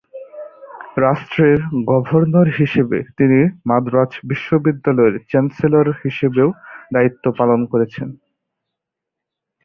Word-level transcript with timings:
রাষ্ট্রের 0.97 1.59
গভর্নর 1.85 2.47
হিসেবে 2.59 2.97
তিনি 3.17 3.39
মাদ্রাজ 3.65 4.11
বিশ্ববিদ্যালয়ের 4.23 5.15
চ্যান্সেলর 5.29 5.87
হিসেবে 6.03 6.43
দায়িত্ব 6.93 7.25
পালন 7.39 7.59
করেন। 7.71 8.09